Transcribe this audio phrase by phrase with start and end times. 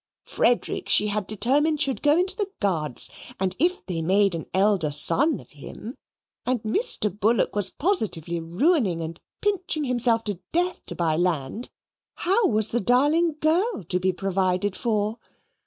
[0.25, 3.07] Frederick she had determined should go into the Guards;
[3.39, 5.93] and if they made an elder son of him
[6.43, 7.15] (and Mr.
[7.15, 11.69] Bullock was positively ruining and pinching himself to death to buy land),
[12.15, 15.19] how was the darling girl to be provided for?